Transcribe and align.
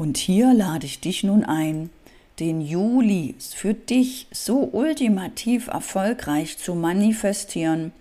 Und 0.00 0.16
hier 0.16 0.54
lade 0.54 0.86
ich 0.86 1.00
dich 1.00 1.24
nun 1.24 1.44
ein, 1.44 1.90
den 2.38 2.62
Juli 2.62 3.34
für 3.38 3.74
dich 3.74 4.28
so 4.32 4.70
ultimativ 4.72 5.66
erfolgreich 5.66 6.56
zu 6.56 6.74
manifestieren, 6.74 7.92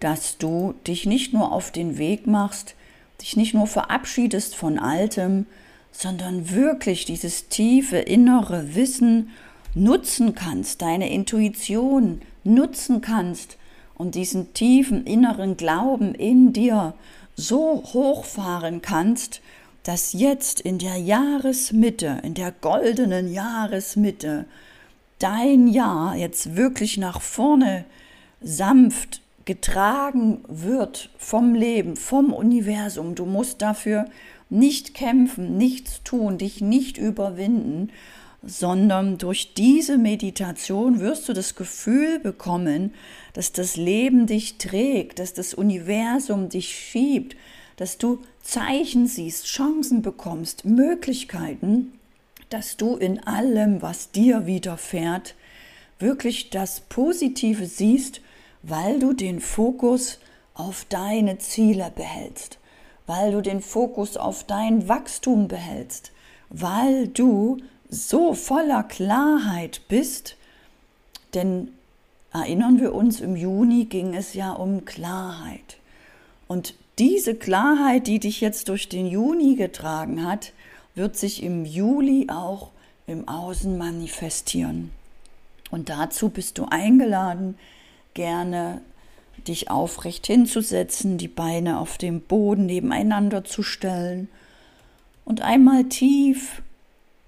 dass 0.00 0.38
du 0.38 0.74
dich 0.88 1.06
nicht 1.06 1.32
nur 1.32 1.52
auf 1.52 1.70
den 1.70 1.98
Weg 1.98 2.26
machst, 2.26 2.74
dich 3.20 3.36
nicht 3.36 3.54
nur 3.54 3.68
verabschiedest 3.68 4.56
von 4.56 4.80
Altem, 4.80 5.46
sondern 5.92 6.50
wirklich 6.50 7.04
dieses 7.04 7.46
tiefe 7.46 7.98
innere 7.98 8.74
Wissen 8.74 9.30
nutzen 9.72 10.34
kannst, 10.34 10.82
deine 10.82 11.12
Intuition 11.12 12.22
nutzen 12.42 13.00
kannst 13.02 13.56
und 13.94 14.16
diesen 14.16 14.52
tiefen 14.52 15.06
inneren 15.06 15.56
Glauben 15.56 16.12
in 16.12 16.52
dir 16.52 16.94
so 17.36 17.84
hochfahren 17.92 18.82
kannst, 18.82 19.40
dass 19.86 20.14
jetzt 20.14 20.60
in 20.60 20.78
der 20.78 20.96
Jahresmitte, 20.96 22.18
in 22.24 22.34
der 22.34 22.50
goldenen 22.50 23.32
Jahresmitte, 23.32 24.44
dein 25.20 25.68
Jahr 25.68 26.16
jetzt 26.16 26.56
wirklich 26.56 26.98
nach 26.98 27.20
vorne 27.20 27.84
sanft 28.40 29.22
getragen 29.44 30.40
wird 30.48 31.10
vom 31.18 31.54
Leben, 31.54 31.94
vom 31.94 32.32
Universum. 32.32 33.14
Du 33.14 33.26
musst 33.26 33.62
dafür 33.62 34.06
nicht 34.50 34.92
kämpfen, 34.92 35.56
nichts 35.56 36.02
tun, 36.02 36.36
dich 36.36 36.60
nicht 36.60 36.98
überwinden, 36.98 37.92
sondern 38.42 39.18
durch 39.18 39.54
diese 39.54 39.98
Meditation 39.98 40.98
wirst 40.98 41.28
du 41.28 41.32
das 41.32 41.54
Gefühl 41.54 42.18
bekommen, 42.18 42.92
dass 43.34 43.52
das 43.52 43.76
Leben 43.76 44.26
dich 44.26 44.58
trägt, 44.58 45.20
dass 45.20 45.32
das 45.32 45.54
Universum 45.54 46.48
dich 46.48 46.74
schiebt, 46.74 47.36
dass 47.76 47.98
du 47.98 48.20
Zeichen 48.42 49.06
siehst, 49.06 49.46
Chancen 49.46 50.02
bekommst, 50.02 50.64
Möglichkeiten, 50.64 51.98
dass 52.48 52.76
du 52.76 52.96
in 52.96 53.22
allem, 53.26 53.82
was 53.82 54.10
dir 54.10 54.46
widerfährt, 54.46 55.34
wirklich 55.98 56.50
das 56.50 56.80
Positive 56.80 57.66
siehst, 57.66 58.20
weil 58.62 58.98
du 58.98 59.12
den 59.12 59.40
Fokus 59.40 60.18
auf 60.54 60.86
deine 60.88 61.38
Ziele 61.38 61.92
behältst, 61.94 62.58
weil 63.06 63.32
du 63.32 63.40
den 63.40 63.60
Fokus 63.60 64.16
auf 64.16 64.44
dein 64.44 64.88
Wachstum 64.88 65.48
behältst, 65.48 66.12
weil 66.48 67.08
du 67.08 67.58
so 67.88 68.34
voller 68.34 68.82
Klarheit 68.82 69.82
bist, 69.88 70.36
denn 71.34 71.68
erinnern 72.32 72.80
wir 72.80 72.94
uns, 72.94 73.20
im 73.20 73.36
Juni 73.36 73.84
ging 73.84 74.14
es 74.14 74.34
ja 74.34 74.52
um 74.52 74.84
Klarheit. 74.84 75.78
Und 76.48 76.74
diese 76.98 77.34
Klarheit, 77.34 78.06
die 78.06 78.18
dich 78.18 78.40
jetzt 78.40 78.68
durch 78.68 78.88
den 78.88 79.06
Juni 79.06 79.54
getragen 79.54 80.26
hat, 80.26 80.52
wird 80.94 81.16
sich 81.16 81.42
im 81.42 81.64
Juli 81.64 82.28
auch 82.30 82.70
im 83.06 83.28
Außen 83.28 83.76
manifestieren. 83.76 84.90
Und 85.70 85.88
dazu 85.88 86.30
bist 86.30 86.58
du 86.58 86.64
eingeladen, 86.64 87.56
gerne 88.14 88.80
dich 89.46 89.70
aufrecht 89.70 90.26
hinzusetzen, 90.26 91.18
die 91.18 91.28
Beine 91.28 91.78
auf 91.78 91.98
dem 91.98 92.20
Boden 92.20 92.66
nebeneinander 92.66 93.44
zu 93.44 93.62
stellen 93.62 94.28
und 95.24 95.42
einmal 95.42 95.84
tief 95.84 96.62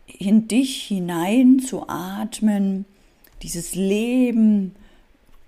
in 0.07 0.49
dich 0.49 0.85
hinein 0.85 1.61
zu 1.61 1.89
atmen, 1.89 2.87
dieses 3.43 3.75
Leben 3.75 4.75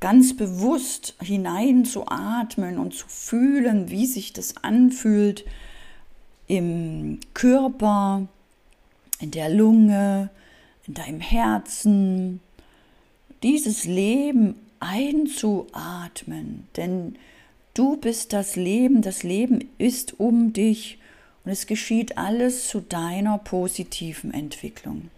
ganz 0.01 0.35
bewusst 0.35 1.15
hineinzuatmen 1.21 2.79
und 2.79 2.95
zu 2.95 3.07
fühlen, 3.07 3.91
wie 3.91 4.07
sich 4.07 4.33
das 4.33 4.57
anfühlt 4.57 5.45
im 6.47 7.21
Körper, 7.35 8.27
in 9.21 9.31
der 9.31 9.51
Lunge, 9.51 10.31
in 10.87 10.95
deinem 10.95 11.21
Herzen, 11.21 12.41
dieses 13.43 13.85
Leben 13.85 14.55
einzuatmen, 14.81 16.67
denn 16.77 17.17
du 17.75 17.97
bist 17.97 18.33
das 18.33 18.57
Leben, 18.57 19.03
das 19.03 19.23
Leben 19.23 19.69
ist 19.79 20.19
um 20.19 20.53
dich 20.53 20.99
und 21.45 21.53
es 21.53 21.67
geschieht 21.67 22.19
alles 22.19 22.69
zu 22.69 22.81
deiner 22.81 23.39
positiven 23.39 24.33
Entwicklung. 24.33 25.11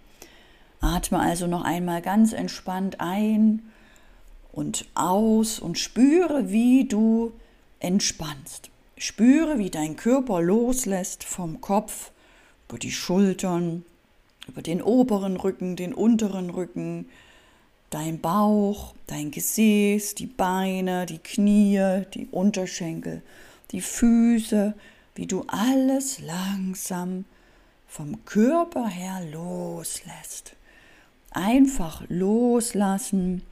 Atme 0.80 1.20
also 1.20 1.46
noch 1.46 1.62
einmal 1.62 2.02
ganz 2.02 2.32
entspannt 2.32 3.00
ein 3.00 3.62
und 4.52 4.86
aus 4.94 5.58
und 5.58 5.78
spüre, 5.78 6.50
wie 6.50 6.86
du 6.86 7.32
entspannst. 7.80 8.70
Spüre, 8.96 9.58
wie 9.58 9.70
dein 9.70 9.96
Körper 9.96 10.40
loslässt 10.40 11.24
vom 11.24 11.60
Kopf 11.60 12.12
über 12.68 12.78
die 12.78 12.92
Schultern, 12.92 13.84
über 14.46 14.62
den 14.62 14.82
oberen 14.82 15.36
Rücken, 15.36 15.76
den 15.76 15.92
unteren 15.92 16.50
Rücken, 16.50 17.06
dein 17.90 18.20
Bauch, 18.20 18.94
dein 19.06 19.30
Gesäß, 19.30 20.14
die 20.14 20.26
Beine, 20.26 21.06
die 21.06 21.18
Knie, 21.18 22.04
die 22.14 22.28
Unterschenkel, 22.30 23.22
die 23.70 23.80
Füße, 23.80 24.74
wie 25.14 25.26
du 25.26 25.44
alles 25.48 26.20
langsam 26.20 27.24
vom 27.86 28.24
Körper 28.24 28.88
her 28.88 29.20
loslässt. 29.30 30.54
Einfach 31.30 32.02
loslassen, 32.08 33.42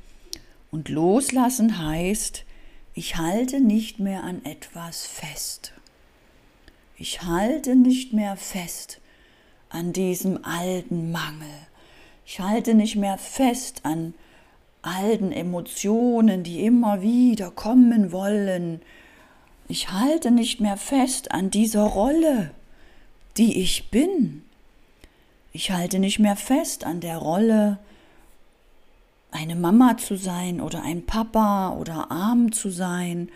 und 0.71 0.89
loslassen 0.89 1.85
heißt, 1.85 2.45
ich 2.95 3.17
halte 3.17 3.61
nicht 3.61 3.99
mehr 3.99 4.25
an 4.25 4.45
etwas 4.45 5.07
fest. 5.07 5.73
Ich 6.97 7.23
halte 7.23 7.77
nicht 7.77 8.13
mehr 8.13 8.37
fest 8.37 9.01
an 9.69 9.93
diesem 9.93 10.45
alten 10.45 11.11
Mangel. 11.13 11.49
Ich 12.27 12.41
halte 12.41 12.75
nicht 12.75 12.97
mehr 12.97 13.17
fest 13.17 13.81
an 13.85 14.15
alten 14.83 15.33
Emotionen, 15.33 16.43
die 16.43 16.65
immer 16.65 17.03
wieder 17.03 17.51
kommen 17.51 18.13
wollen. 18.13 18.81
Ich 19.69 19.91
halte 19.91 20.31
nicht 20.31 20.61
mehr 20.61 20.77
fest 20.77 21.33
an 21.33 21.51
dieser 21.51 21.85
Rolle, 21.85 22.51
die 23.37 23.61
ich 23.61 23.91
bin. 23.91 24.43
Ich 25.53 25.71
halte 25.71 25.99
nicht 25.99 26.19
mehr 26.19 26.37
fest 26.37 26.85
an 26.85 27.01
der 27.01 27.19
Rolle, 27.19 27.79
eine 29.33 29.57
Mama 29.57 29.97
zu 29.97 30.17
sein 30.17 30.61
oder 30.61 30.83
ein 30.83 31.07
Papa 31.07 31.71
oder 31.75 32.11
arm 32.11 32.53
zu 32.53 32.71
sein 32.71 33.29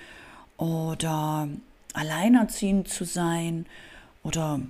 oder 0.57 1.49
alleinerziehend 1.93 2.89
zu 2.89 3.05
sein 3.05 3.67
oder 4.23 4.61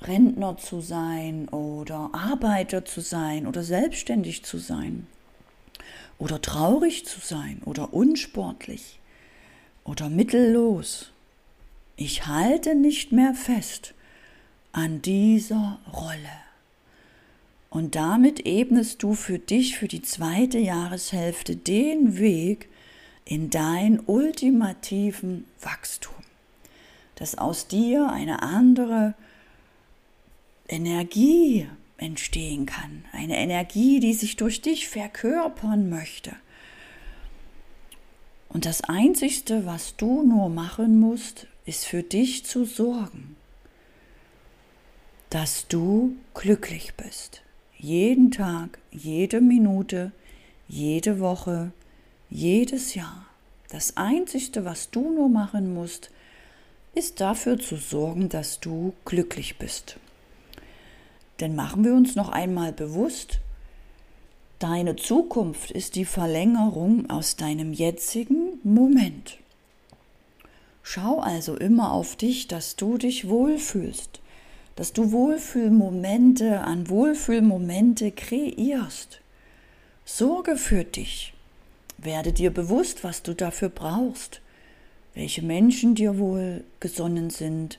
Rentner 0.00 0.56
zu 0.58 0.80
sein 0.80 1.48
oder 1.48 2.10
Arbeiter 2.12 2.84
zu 2.84 3.00
sein 3.00 3.46
oder 3.46 3.62
selbstständig 3.62 4.44
zu 4.44 4.58
sein 4.58 5.06
oder 6.18 6.40
traurig 6.42 7.06
zu 7.06 7.20
sein 7.20 7.62
oder 7.64 7.94
unsportlich 7.94 8.98
oder 9.84 10.10
mittellos. 10.10 11.10
Ich 11.96 12.26
halte 12.26 12.74
nicht 12.74 13.12
mehr 13.12 13.34
fest 13.34 13.94
an 14.72 15.00
dieser 15.02 15.78
Rolle. 15.92 16.44
Und 17.74 17.96
damit 17.96 18.46
ebnest 18.46 19.02
du 19.02 19.14
für 19.14 19.40
dich, 19.40 19.76
für 19.76 19.88
die 19.88 20.00
zweite 20.00 20.58
Jahreshälfte, 20.58 21.56
den 21.56 22.18
Weg 22.18 22.68
in 23.24 23.50
dein 23.50 23.98
ultimativen 24.06 25.44
Wachstum, 25.60 26.14
dass 27.16 27.36
aus 27.36 27.66
dir 27.66 28.10
eine 28.10 28.42
andere 28.42 29.14
Energie 30.68 31.66
entstehen 31.96 32.64
kann, 32.66 33.06
eine 33.10 33.38
Energie, 33.38 33.98
die 33.98 34.14
sich 34.14 34.36
durch 34.36 34.62
dich 34.62 34.88
verkörpern 34.88 35.90
möchte. 35.90 36.30
Und 38.50 38.66
das 38.66 38.82
Einzigste, 38.82 39.66
was 39.66 39.96
du 39.96 40.22
nur 40.22 40.48
machen 40.48 41.00
musst, 41.00 41.48
ist 41.66 41.86
für 41.86 42.04
dich 42.04 42.46
zu 42.46 42.66
sorgen, 42.66 43.34
dass 45.28 45.66
du 45.66 46.14
glücklich 46.34 46.94
bist 46.94 47.43
jeden 47.84 48.30
Tag, 48.30 48.78
jede 48.90 49.42
Minute, 49.42 50.10
jede 50.68 51.20
Woche, 51.20 51.70
jedes 52.30 52.94
Jahr. 52.94 53.26
Das 53.68 53.98
Einzige, 53.98 54.64
was 54.64 54.90
du 54.90 55.12
nur 55.12 55.28
machen 55.28 55.74
musst, 55.74 56.10
ist 56.94 57.20
dafür 57.20 57.58
zu 57.58 57.76
sorgen, 57.76 58.30
dass 58.30 58.58
du 58.58 58.94
glücklich 59.04 59.58
bist. 59.58 59.98
Denn 61.40 61.54
machen 61.54 61.84
wir 61.84 61.92
uns 61.92 62.16
noch 62.16 62.30
einmal 62.30 62.72
bewusst, 62.72 63.40
deine 64.60 64.96
Zukunft 64.96 65.70
ist 65.70 65.94
die 65.94 66.06
Verlängerung 66.06 67.10
aus 67.10 67.36
deinem 67.36 67.74
jetzigen 67.74 68.60
Moment. 68.62 69.36
Schau 70.82 71.20
also 71.20 71.54
immer 71.54 71.92
auf 71.92 72.16
dich, 72.16 72.48
dass 72.48 72.76
du 72.76 72.96
dich 72.96 73.28
wohlfühlst 73.28 74.22
dass 74.76 74.92
du 74.92 75.12
Wohlfühlmomente 75.12 76.60
an 76.60 76.88
Wohlfühlmomente 76.88 78.10
kreierst. 78.10 79.20
Sorge 80.04 80.56
für 80.56 80.84
dich. 80.84 81.32
Werde 81.98 82.32
dir 82.32 82.50
bewusst, 82.50 83.04
was 83.04 83.22
du 83.22 83.34
dafür 83.34 83.68
brauchst, 83.68 84.40
welche 85.14 85.42
Menschen 85.42 85.94
dir 85.94 86.18
wohl 86.18 86.64
gesonnen 86.80 87.30
sind, 87.30 87.78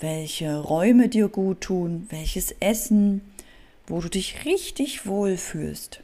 welche 0.00 0.58
Räume 0.58 1.08
dir 1.08 1.28
gut 1.28 1.62
tun, 1.62 2.06
welches 2.10 2.54
Essen, 2.60 3.20
wo 3.86 4.00
du 4.00 4.10
dich 4.10 4.44
richtig 4.44 5.06
wohlfühlst. 5.06 6.00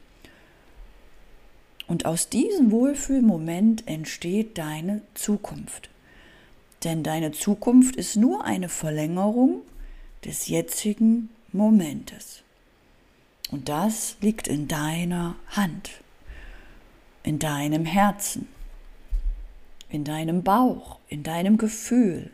Und 1.85 2.05
aus 2.05 2.29
diesem 2.29 2.71
Wohlfühlmoment 2.71 3.87
entsteht 3.87 4.57
deine 4.57 5.01
Zukunft. 5.15 5.89
Denn 6.85 7.03
deine 7.03 7.33
Zukunft 7.33 7.97
ist 7.97 8.15
nur 8.15 8.45
eine 8.45 8.69
Verlängerung 8.69 9.61
des 10.25 10.47
jetzigen 10.47 11.29
Momentes. 11.51 12.43
Und 13.51 13.69
das 13.69 14.17
liegt 14.21 14.47
in 14.47 14.67
deiner 14.67 15.35
Hand, 15.49 15.91
in 17.23 17.39
deinem 17.39 17.85
Herzen, 17.85 18.47
in 19.89 20.03
deinem 20.03 20.43
Bauch, 20.43 20.99
in 21.07 21.23
deinem 21.23 21.57
Gefühl. 21.57 22.31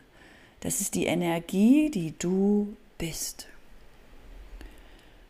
Das 0.60 0.80
ist 0.80 0.94
die 0.94 1.06
Energie, 1.06 1.90
die 1.90 2.14
du 2.18 2.74
bist. 2.96 3.46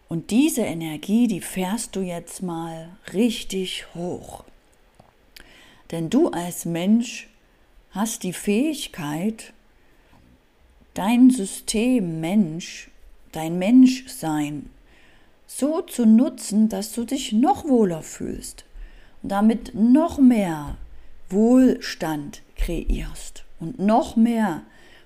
Und 0.08 0.30
diese 0.30 0.62
Energie, 0.62 1.28
die 1.28 1.40
fährst 1.40 1.94
du 1.94 2.00
jetzt 2.00 2.42
mal 2.42 2.96
richtig 3.12 3.86
hoch. 3.94 4.44
Denn 5.90 6.10
du 6.10 6.28
als 6.28 6.64
Mensch 6.64 7.28
hast 7.90 8.22
die 8.22 8.32
Fähigkeit, 8.32 9.52
dein 10.94 11.30
System 11.30 12.20
Mensch, 12.20 12.90
dein 13.32 13.58
Menschsein 13.58 14.70
so 15.46 15.82
zu 15.82 16.06
nutzen, 16.06 16.68
dass 16.68 16.92
du 16.92 17.04
dich 17.04 17.32
noch 17.32 17.64
wohler 17.64 18.02
fühlst 18.02 18.64
und 19.22 19.30
damit 19.30 19.74
noch 19.74 20.18
mehr 20.18 20.76
Wohlstand 21.28 22.42
kreierst 22.56 23.44
und 23.58 23.78
noch 23.78 24.16
mehr 24.16 24.62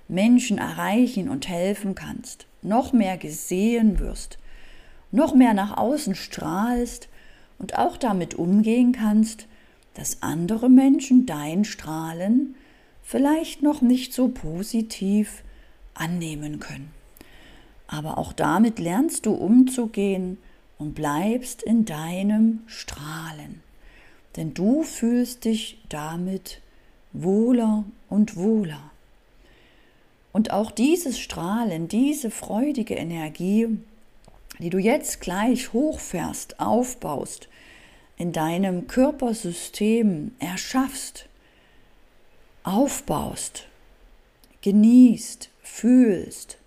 Menschen 0.09 0.59
erreichen 0.59 1.29
und 1.29 1.49
helfen 1.49 1.95
kannst, 1.95 2.47
noch 2.63 2.93
mehr 2.93 3.17
gesehen 3.17 3.99
wirst, 3.99 4.39
noch 5.13 5.35
mehr 5.35 5.55
nach 5.55 5.77
außen 5.77 6.15
strahlst 6.15 7.09
und 7.59 7.79
auch 7.79 7.97
damit 7.97 8.35
umgehen 8.35 8.93
kannst, 8.93 9.47
dass 9.95 10.23
andere 10.23 10.69
Menschen 10.69 11.25
dein 11.25 11.65
Strahlen 11.65 12.55
vielleicht 13.03 13.63
noch 13.63 13.81
nicht 13.81 14.13
so 14.13 14.29
positiv 14.29 15.44
annehmen 15.94 16.61
können. 16.61 16.93
Aber 17.87 18.19
auch 18.19 18.32
damit 18.32 18.79
lernst 18.79 19.26
du 19.26 19.32
umzugehen 19.32 20.38
und 20.79 20.94
bleibst 20.94 21.62
in 21.62 21.85
deinem 21.85 22.61
Strahlen. 22.67 23.62
Denn 24.37 24.55
du 24.55 24.82
fühlst 24.82 25.44
dich 25.44 25.81
damit 25.88 26.61
wohler 27.12 27.85
und 28.08 28.37
wohler. 28.37 28.91
Und 30.32 30.50
auch 30.50 30.73
dieses 30.73 31.20
Strahlen, 31.20 31.87
diese 31.87 32.31
freudige 32.31 32.94
Energie 32.94 33.79
die 34.58 34.70
du 34.70 34.79
jetzt 34.79 35.20
gleich 35.20 35.73
hochfährst, 35.73 36.61
aufbaust, 36.61 37.49
in 38.17 38.32
deinem 38.32 38.87
Körpersystem 38.87 40.32
erschaffst, 40.38 41.29
aufbaust, 42.62 43.67
genießt, 44.62 45.50
fühlst, 45.64 46.58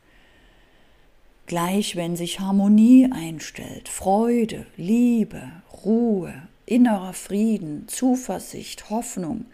gleich 1.45 1.95
wenn 1.95 2.17
sich 2.17 2.41
Harmonie 2.41 3.09
einstellt, 3.11 3.88
Freude, 3.88 4.65
Liebe, 4.75 5.41
Ruhe, 5.85 6.33
innerer 6.65 7.13
Frieden, 7.13 7.88
Zuversicht, 7.88 8.89
Hoffnung, 8.89 9.45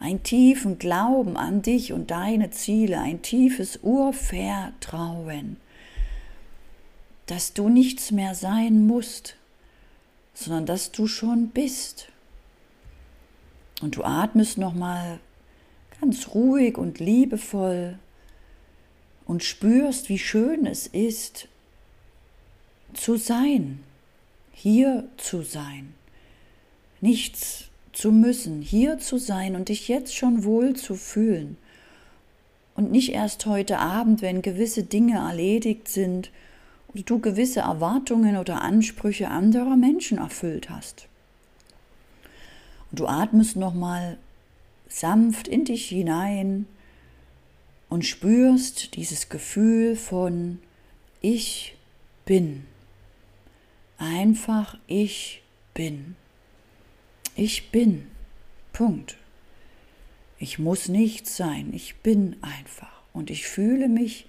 ein 0.00 0.22
tiefen 0.22 0.78
Glauben 0.78 1.36
an 1.36 1.62
dich 1.62 1.92
und 1.92 2.10
deine 2.10 2.50
Ziele, 2.50 2.98
ein 2.98 3.22
tiefes 3.22 3.78
Urvertrauen, 3.82 5.58
dass 7.26 7.52
du 7.52 7.68
nichts 7.68 8.10
mehr 8.10 8.34
sein 8.34 8.86
musst, 8.86 9.36
sondern 10.34 10.66
dass 10.66 10.90
du 10.90 11.06
schon 11.06 11.48
bist. 11.48 12.08
Und 13.82 13.96
du 13.96 14.02
atmest 14.02 14.58
nochmal 14.58 15.20
ganz 16.00 16.28
ruhig 16.34 16.76
und 16.76 16.98
liebevoll 16.98 17.98
und 19.30 19.44
spürst, 19.44 20.08
wie 20.08 20.18
schön 20.18 20.66
es 20.66 20.88
ist, 20.88 21.46
zu 22.94 23.14
sein, 23.14 23.78
hier 24.50 25.04
zu 25.18 25.42
sein, 25.42 25.94
nichts 27.00 27.66
zu 27.92 28.10
müssen, 28.10 28.60
hier 28.60 28.98
zu 28.98 29.18
sein 29.18 29.54
und 29.54 29.68
dich 29.68 29.86
jetzt 29.86 30.16
schon 30.16 30.42
wohl 30.42 30.74
zu 30.74 30.96
fühlen 30.96 31.56
und 32.74 32.90
nicht 32.90 33.12
erst 33.12 33.46
heute 33.46 33.78
Abend, 33.78 34.20
wenn 34.20 34.42
gewisse 34.42 34.82
Dinge 34.82 35.18
erledigt 35.18 35.86
sind 35.86 36.32
oder 36.88 37.04
du 37.04 37.20
gewisse 37.20 37.60
Erwartungen 37.60 38.36
oder 38.36 38.62
Ansprüche 38.62 39.28
anderer 39.28 39.76
Menschen 39.76 40.18
erfüllt 40.18 40.70
hast. 40.70 41.06
Und 42.90 42.98
du 42.98 43.06
atmest 43.06 43.54
nochmal 43.54 44.18
sanft 44.88 45.46
in 45.46 45.64
dich 45.64 45.86
hinein 45.86 46.66
und 47.90 48.06
spürst 48.06 48.96
dieses 48.96 49.28
Gefühl 49.28 49.96
von 49.96 50.58
ich 51.20 51.76
bin. 52.24 52.64
Einfach 53.98 54.78
ich 54.86 55.42
bin. 55.74 56.16
Ich 57.36 57.70
bin. 57.70 58.06
Punkt. 58.72 59.18
Ich 60.38 60.58
muss 60.58 60.88
nichts 60.88 61.36
sein. 61.36 61.72
Ich 61.74 61.96
bin 61.96 62.36
einfach. 62.40 63.02
Und 63.12 63.28
ich 63.28 63.46
fühle 63.46 63.88
mich 63.88 64.26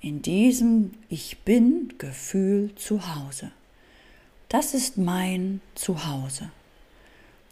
in 0.00 0.22
diesem 0.22 0.92
Ich 1.08 1.38
bin 1.44 1.94
Gefühl 1.98 2.74
zu 2.74 3.14
Hause. 3.14 3.52
Das 4.48 4.74
ist 4.74 4.96
mein 4.96 5.60
Zuhause. 5.74 6.50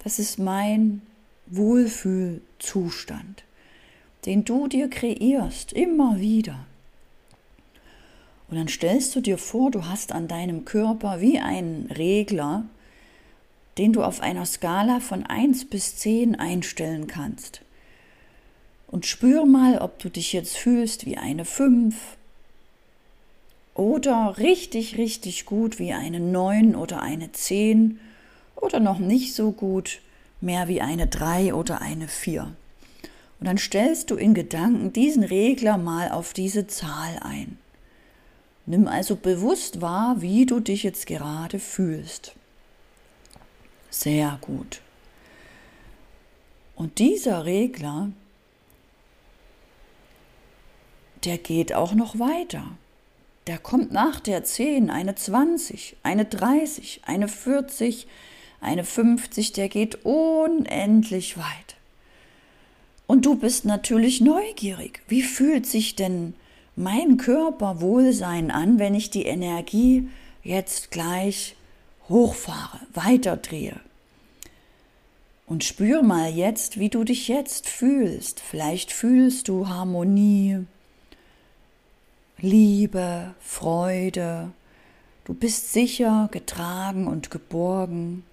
Das 0.02 0.18
ist 0.18 0.38
mein 0.38 1.02
Wohlfühlzustand, 1.46 3.44
den 4.26 4.44
du 4.44 4.66
dir 4.68 4.88
kreierst, 4.88 5.72
immer 5.72 6.18
wieder. 6.18 6.66
Und 8.48 8.56
dann 8.56 8.68
stellst 8.68 9.14
du 9.14 9.20
dir 9.20 9.38
vor, 9.38 9.70
du 9.70 9.86
hast 9.86 10.12
an 10.12 10.28
deinem 10.28 10.64
Körper 10.64 11.20
wie 11.20 11.38
einen 11.38 11.90
Regler, 11.90 12.64
den 13.78 13.92
du 13.92 14.02
auf 14.02 14.20
einer 14.20 14.46
Skala 14.46 15.00
von 15.00 15.24
1 15.24 15.66
bis 15.66 15.96
10 15.96 16.36
einstellen 16.36 17.06
kannst. 17.06 17.62
Und 18.86 19.06
spür 19.06 19.44
mal, 19.44 19.78
ob 19.78 19.98
du 19.98 20.08
dich 20.08 20.32
jetzt 20.32 20.56
fühlst 20.56 21.06
wie 21.06 21.16
eine 21.16 21.44
5, 21.44 21.96
oder 23.74 24.36
richtig, 24.38 24.98
richtig 24.98 25.46
gut 25.46 25.78
wie 25.78 25.92
eine 25.92 26.20
9 26.20 26.76
oder 26.76 27.02
eine 27.02 27.32
10 27.32 27.98
oder 28.54 28.78
noch 28.80 29.00
nicht 29.00 29.34
so 29.34 29.50
gut, 29.50 30.00
mehr 30.40 30.68
wie 30.68 30.80
eine 30.80 31.08
3 31.08 31.54
oder 31.54 31.82
eine 31.82 32.06
4. 32.06 32.54
Und 33.44 33.48
dann 33.48 33.58
stellst 33.58 34.10
du 34.10 34.16
in 34.16 34.32
Gedanken 34.32 34.94
diesen 34.94 35.22
Regler 35.22 35.76
mal 35.76 36.10
auf 36.12 36.32
diese 36.32 36.66
Zahl 36.66 37.18
ein. 37.20 37.58
Nimm 38.64 38.88
also 38.88 39.16
bewusst 39.16 39.82
wahr, 39.82 40.22
wie 40.22 40.46
du 40.46 40.60
dich 40.60 40.82
jetzt 40.82 41.06
gerade 41.06 41.58
fühlst. 41.58 42.32
Sehr 43.90 44.38
gut. 44.40 44.80
Und 46.74 46.98
dieser 46.98 47.44
Regler, 47.44 48.12
der 51.24 51.36
geht 51.36 51.74
auch 51.74 51.92
noch 51.92 52.18
weiter. 52.18 52.64
Da 53.44 53.58
kommt 53.58 53.92
nach 53.92 54.20
der 54.20 54.42
10 54.42 54.88
eine 54.88 55.16
20, 55.16 55.98
eine 56.02 56.24
30, 56.24 57.02
eine 57.04 57.28
40, 57.28 58.06
eine 58.62 58.84
50, 58.84 59.52
der 59.52 59.68
geht 59.68 60.02
unendlich 60.06 61.36
weit. 61.36 61.63
Und 63.06 63.26
du 63.26 63.36
bist 63.36 63.64
natürlich 63.64 64.20
neugierig. 64.20 65.02
Wie 65.08 65.22
fühlt 65.22 65.66
sich 65.66 65.94
denn 65.94 66.34
mein 66.76 67.16
Körperwohlsein 67.16 68.50
an, 68.50 68.78
wenn 68.78 68.94
ich 68.94 69.10
die 69.10 69.26
Energie 69.26 70.08
jetzt 70.42 70.90
gleich 70.90 71.56
hochfahre, 72.08 72.80
weiterdrehe? 72.92 73.78
Und 75.46 75.62
spür 75.62 76.02
mal 76.02 76.30
jetzt, 76.30 76.78
wie 76.78 76.88
du 76.88 77.04
dich 77.04 77.28
jetzt 77.28 77.68
fühlst. 77.68 78.40
Vielleicht 78.40 78.90
fühlst 78.90 79.48
du 79.48 79.68
Harmonie, 79.68 80.64
Liebe, 82.38 83.34
Freude. 83.40 84.50
Du 85.24 85.32
bist 85.32 85.72
sicher, 85.72 86.28
getragen 86.32 87.06
und 87.06 87.30
geborgen, 87.30 88.24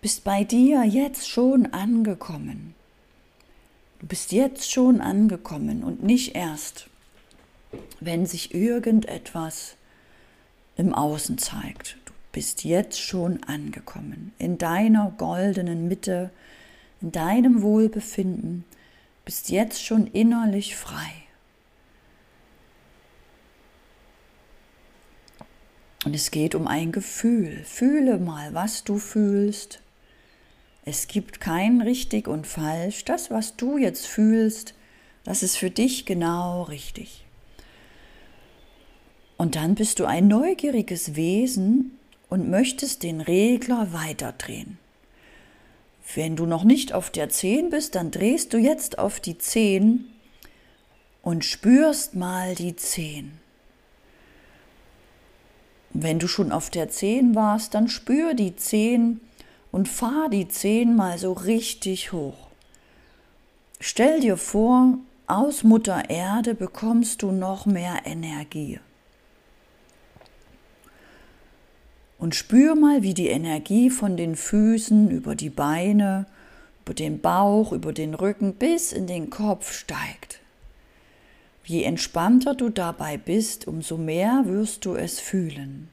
bist 0.00 0.22
bei 0.22 0.44
dir 0.44 0.84
jetzt 0.84 1.28
schon 1.28 1.66
angekommen. 1.66 2.75
Du 4.06 4.10
bist 4.10 4.30
jetzt 4.30 4.70
schon 4.70 5.00
angekommen 5.00 5.82
und 5.82 6.04
nicht 6.04 6.36
erst, 6.36 6.88
wenn 7.98 8.24
sich 8.24 8.54
irgendetwas 8.54 9.74
im 10.76 10.94
Außen 10.94 11.38
zeigt. 11.38 11.96
Du 12.04 12.12
bist 12.30 12.62
jetzt 12.62 13.00
schon 13.00 13.42
angekommen, 13.42 14.32
in 14.38 14.58
deiner 14.58 15.12
goldenen 15.18 15.88
Mitte, 15.88 16.30
in 17.00 17.10
deinem 17.10 17.62
Wohlbefinden, 17.62 18.64
bist 19.24 19.48
jetzt 19.48 19.84
schon 19.84 20.06
innerlich 20.06 20.76
frei. 20.76 21.10
Und 26.04 26.14
es 26.14 26.30
geht 26.30 26.54
um 26.54 26.68
ein 26.68 26.92
Gefühl. 26.92 27.64
Fühle 27.64 28.18
mal, 28.18 28.54
was 28.54 28.84
du 28.84 28.98
fühlst. 28.98 29.80
Es 30.88 31.08
gibt 31.08 31.40
kein 31.40 31.80
richtig 31.80 32.28
und 32.28 32.46
falsch. 32.46 33.04
Das, 33.04 33.28
was 33.28 33.56
du 33.56 33.76
jetzt 33.76 34.06
fühlst, 34.06 34.74
das 35.24 35.42
ist 35.42 35.56
für 35.56 35.68
dich 35.70 36.06
genau 36.06 36.62
richtig. 36.62 37.24
Und 39.36 39.56
dann 39.56 39.74
bist 39.74 39.98
du 39.98 40.04
ein 40.04 40.28
neugieriges 40.28 41.16
Wesen 41.16 41.98
und 42.28 42.48
möchtest 42.48 43.02
den 43.02 43.20
Regler 43.20 43.92
weiterdrehen. 43.92 44.78
Wenn 46.14 46.36
du 46.36 46.46
noch 46.46 46.62
nicht 46.62 46.92
auf 46.92 47.10
der 47.10 47.30
10 47.30 47.70
bist, 47.70 47.96
dann 47.96 48.12
drehst 48.12 48.52
du 48.52 48.58
jetzt 48.58 49.00
auf 49.00 49.18
die 49.18 49.36
10 49.36 50.04
und 51.22 51.44
spürst 51.44 52.14
mal 52.14 52.54
die 52.54 52.76
10. 52.76 53.32
Wenn 55.92 56.20
du 56.20 56.28
schon 56.28 56.52
auf 56.52 56.70
der 56.70 56.88
10 56.88 57.34
warst, 57.34 57.74
dann 57.74 57.88
spür 57.88 58.34
die 58.34 58.54
10 58.54 59.20
und 59.76 59.90
fahr 59.90 60.30
die 60.30 60.48
10 60.48 60.96
mal 60.96 61.18
so 61.18 61.34
richtig 61.34 62.10
hoch. 62.10 62.48
Stell 63.78 64.20
dir 64.20 64.38
vor, 64.38 64.96
aus 65.26 65.64
Mutter 65.64 66.08
Erde 66.08 66.54
bekommst 66.54 67.20
du 67.20 67.30
noch 67.30 67.66
mehr 67.66 68.06
Energie. 68.06 68.80
Und 72.18 72.34
spür 72.34 72.74
mal, 72.74 73.02
wie 73.02 73.12
die 73.12 73.28
Energie 73.28 73.90
von 73.90 74.16
den 74.16 74.34
Füßen 74.34 75.10
über 75.10 75.34
die 75.34 75.50
Beine, 75.50 76.24
über 76.86 76.94
den 76.94 77.20
Bauch, 77.20 77.72
über 77.72 77.92
den 77.92 78.14
Rücken 78.14 78.54
bis 78.54 78.92
in 78.92 79.06
den 79.06 79.28
Kopf 79.28 79.74
steigt. 79.74 80.40
Je 81.66 81.82
entspannter 81.82 82.54
du 82.54 82.70
dabei 82.70 83.18
bist, 83.18 83.68
umso 83.68 83.98
mehr 83.98 84.44
wirst 84.46 84.86
du 84.86 84.94
es 84.94 85.20
fühlen. 85.20 85.90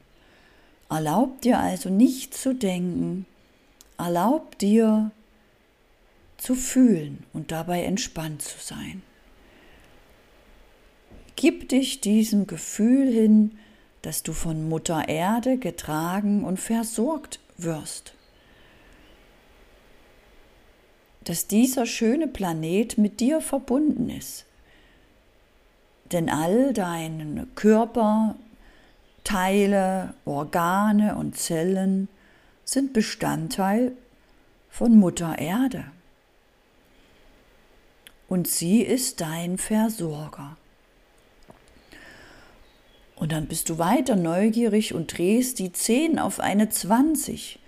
Erlaub 0.88 1.42
dir 1.42 1.58
also 1.58 1.90
nicht 1.90 2.32
zu 2.32 2.54
denken, 2.54 3.26
erlaub 3.98 4.58
dir 4.58 5.10
zu 6.36 6.54
fühlen 6.54 7.24
und 7.32 7.52
dabei 7.52 7.84
entspannt 7.84 8.42
zu 8.42 8.58
sein. 8.58 9.02
Gib 11.36 11.68
dich 11.68 12.00
diesem 12.00 12.46
Gefühl 12.46 13.10
hin, 13.10 13.58
dass 14.02 14.22
du 14.22 14.32
von 14.32 14.68
Mutter 14.68 15.08
Erde 15.08 15.56
getragen 15.56 16.44
und 16.44 16.60
versorgt 16.60 17.40
wirst. 17.56 18.14
Dass 21.24 21.46
dieser 21.46 21.86
schöne 21.86 22.28
Planet 22.28 22.98
mit 22.98 23.20
dir 23.20 23.40
verbunden 23.40 24.10
ist. 24.10 24.44
Denn 26.12 26.28
all 26.28 26.74
deine 26.74 27.46
Körper, 27.54 28.36
Teile, 29.24 30.12
Organe 30.26 31.16
und 31.16 31.36
Zellen 31.38 32.08
sind 32.74 32.92
Bestandteil 32.92 33.92
von 34.68 34.96
Mutter 34.98 35.38
Erde. 35.38 35.84
Und 38.28 38.48
sie 38.48 38.82
ist 38.82 39.20
dein 39.20 39.58
Versorger. 39.58 40.56
Und 43.14 43.30
dann 43.30 43.46
bist 43.46 43.70
du 43.70 43.78
weiter 43.78 44.16
neugierig 44.16 44.92
und 44.92 45.16
drehst 45.16 45.60
die 45.60 45.72
10 45.72 46.18
auf 46.18 46.40
eine 46.40 46.68
20. 46.68 47.60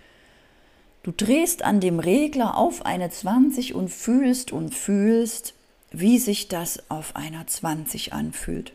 Du 1.04 1.12
drehst 1.12 1.62
an 1.62 1.78
dem 1.80 2.00
Regler 2.00 2.56
auf 2.56 2.84
eine 2.84 3.08
20 3.08 3.74
und 3.74 3.90
fühlst 3.90 4.50
und 4.50 4.74
fühlst, 4.74 5.54
wie 5.92 6.18
sich 6.18 6.48
das 6.48 6.90
auf 6.90 7.14
einer 7.14 7.46
20 7.46 8.12
anfühlt. 8.12 8.72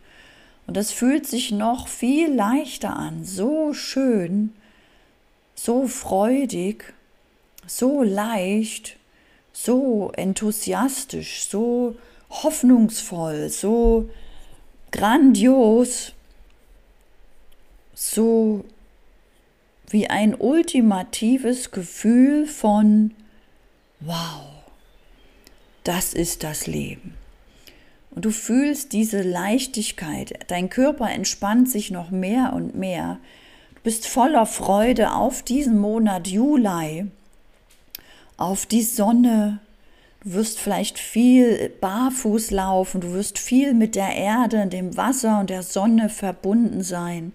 Und 0.65 0.77
das 0.77 0.93
fühlt 0.93 1.27
sich 1.27 1.51
noch 1.51 1.89
viel 1.89 2.33
leichter 2.33 2.95
an, 2.95 3.25
so 3.25 3.73
schön, 3.73 4.53
so 5.63 5.87
freudig, 5.87 6.93
so 7.67 8.03
leicht, 8.03 8.97
so 9.53 10.11
enthusiastisch, 10.15 11.45
so 11.45 11.95
hoffnungsvoll, 12.29 13.49
so 13.49 14.09
grandios 14.91 16.13
so 18.01 18.65
wie 19.89 20.09
ein 20.09 20.33
ultimatives 20.33 21.69
Gefühl 21.69 22.47
von, 22.47 23.13
wow, 23.99 24.41
das 25.83 26.13
ist 26.13 26.43
das 26.43 26.65
Leben. 26.65 27.15
Und 28.09 28.25
du 28.25 28.31
fühlst 28.31 28.93
diese 28.93 29.21
Leichtigkeit, 29.21 30.39
dein 30.47 30.69
Körper 30.69 31.11
entspannt 31.11 31.69
sich 31.69 31.91
noch 31.91 32.09
mehr 32.09 32.53
und 32.53 32.75
mehr. 32.75 33.19
Bist 33.83 34.07
voller 34.07 34.45
Freude 34.45 35.13
auf 35.13 35.41
diesen 35.41 35.79
Monat 35.79 36.27
Juli, 36.27 37.07
auf 38.37 38.67
die 38.67 38.83
Sonne. 38.83 39.59
Du 40.23 40.33
wirst 40.33 40.59
vielleicht 40.59 40.99
viel 40.99 41.69
barfuß 41.81 42.51
laufen, 42.51 43.01
du 43.01 43.13
wirst 43.13 43.39
viel 43.39 43.73
mit 43.73 43.95
der 43.95 44.15
Erde, 44.15 44.67
dem 44.67 44.97
Wasser 44.97 45.39
und 45.39 45.49
der 45.49 45.63
Sonne 45.63 46.09
verbunden 46.09 46.83
sein. 46.83 47.33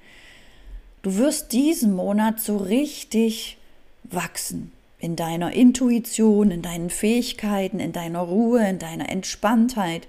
Du 1.02 1.16
wirst 1.16 1.52
diesen 1.52 1.94
Monat 1.94 2.38
so 2.38 2.56
richtig 2.56 3.58
wachsen 4.04 4.70
in 5.00 5.16
deiner 5.16 5.52
Intuition, 5.52 6.52
in 6.52 6.62
deinen 6.62 6.90
Fähigkeiten, 6.90 7.80
in 7.80 7.92
deiner 7.92 8.20
Ruhe, 8.20 8.64
in 8.68 8.78
deiner 8.78 9.08
Entspanntheit, 9.08 10.06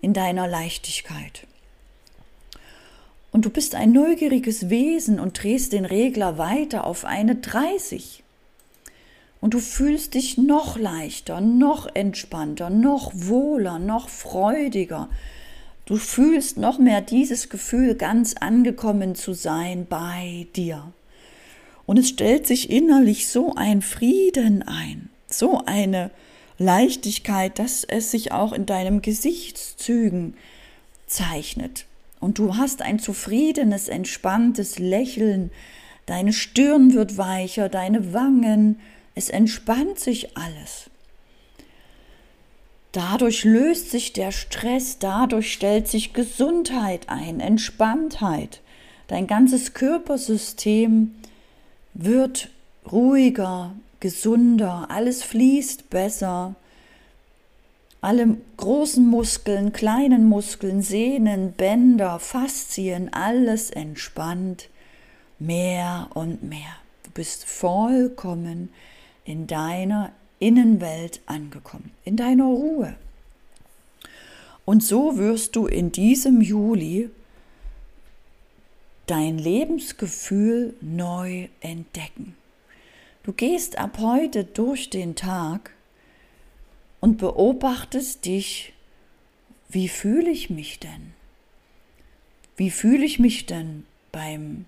in 0.00 0.14
deiner 0.14 0.48
Leichtigkeit. 0.48 1.46
Und 3.34 3.44
du 3.44 3.50
bist 3.50 3.74
ein 3.74 3.92
neugieriges 3.92 4.70
Wesen 4.70 5.20
und 5.20 5.42
drehst 5.42 5.74
den 5.74 5.84
Regler 5.84 6.38
weiter 6.38 6.86
auf 6.86 7.04
eine 7.04 7.36
30. 7.36 8.24
Und 9.42 9.52
du 9.52 9.58
fühlst 9.58 10.14
dich 10.14 10.38
noch 10.38 10.78
leichter, 10.78 11.42
noch 11.42 11.94
entspannter, 11.94 12.70
noch 12.70 13.12
wohler, 13.12 13.78
noch 13.78 14.08
freudiger, 14.08 15.10
Du 15.86 15.96
fühlst 15.96 16.56
noch 16.56 16.78
mehr 16.78 17.02
dieses 17.02 17.50
Gefühl, 17.50 17.94
ganz 17.94 18.34
angekommen 18.40 19.14
zu 19.14 19.34
sein 19.34 19.86
bei 19.86 20.46
dir. 20.56 20.92
Und 21.84 21.98
es 21.98 22.08
stellt 22.08 22.46
sich 22.46 22.70
innerlich 22.70 23.28
so 23.28 23.54
ein 23.54 23.82
Frieden 23.82 24.62
ein, 24.62 25.10
so 25.26 25.62
eine 25.66 26.10
Leichtigkeit, 26.56 27.58
dass 27.58 27.84
es 27.84 28.10
sich 28.10 28.32
auch 28.32 28.54
in 28.54 28.64
deinem 28.64 29.02
Gesichtszügen 29.02 30.34
zeichnet. 31.06 31.84
Und 32.24 32.38
du 32.38 32.56
hast 32.56 32.80
ein 32.80 32.98
zufriedenes, 32.98 33.88
entspanntes 33.88 34.78
Lächeln, 34.78 35.50
deine 36.06 36.32
Stirn 36.32 36.94
wird 36.94 37.18
weicher, 37.18 37.68
deine 37.68 38.14
Wangen, 38.14 38.80
es 39.14 39.28
entspannt 39.28 39.98
sich 39.98 40.34
alles. 40.34 40.88
Dadurch 42.92 43.44
löst 43.44 43.90
sich 43.90 44.14
der 44.14 44.32
Stress, 44.32 44.98
dadurch 44.98 45.52
stellt 45.52 45.86
sich 45.86 46.14
Gesundheit 46.14 47.10
ein, 47.10 47.40
Entspanntheit. 47.40 48.62
Dein 49.06 49.26
ganzes 49.26 49.74
Körpersystem 49.74 51.14
wird 51.92 52.48
ruhiger, 52.90 53.74
gesunder, 54.00 54.86
alles 54.88 55.22
fließt 55.22 55.90
besser. 55.90 56.54
Alle 58.04 58.36
großen 58.58 59.06
Muskeln, 59.06 59.72
kleinen 59.72 60.28
Muskeln, 60.28 60.82
Sehnen, 60.82 61.52
Bänder, 61.52 62.18
Faszien, 62.18 63.10
alles 63.14 63.70
entspannt 63.70 64.68
mehr 65.38 66.10
und 66.12 66.42
mehr. 66.42 66.76
Du 67.04 67.10
bist 67.12 67.46
vollkommen 67.46 68.68
in 69.24 69.46
deiner 69.46 70.12
Innenwelt 70.38 71.22
angekommen, 71.24 71.92
in 72.04 72.18
deiner 72.18 72.44
Ruhe. 72.44 72.94
Und 74.66 74.82
so 74.82 75.16
wirst 75.16 75.56
du 75.56 75.66
in 75.66 75.90
diesem 75.90 76.42
Juli 76.42 77.08
dein 79.06 79.38
Lebensgefühl 79.38 80.74
neu 80.82 81.48
entdecken. 81.62 82.36
Du 83.22 83.32
gehst 83.32 83.78
ab 83.78 83.96
heute 83.98 84.44
durch 84.44 84.90
den 84.90 85.16
Tag 85.16 85.73
und 87.04 87.18
beobachtest 87.18 88.24
dich, 88.24 88.72
wie 89.68 89.90
fühle 89.90 90.30
ich 90.30 90.48
mich 90.48 90.80
denn? 90.80 91.12
Wie 92.56 92.70
fühle 92.70 93.04
ich 93.04 93.18
mich 93.18 93.44
denn 93.44 93.84
beim 94.10 94.64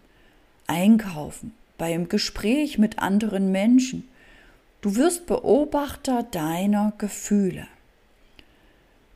Einkaufen, 0.66 1.55
beim 1.78 2.11
Gespräch 2.11 2.76
mit 2.76 2.99
anderen 2.99 3.52
Menschen? 3.52 4.07
Du 4.83 4.97
wirst 4.97 5.25
Beobachter 5.25 6.25
deiner 6.25 6.93
Gefühle. 6.99 7.69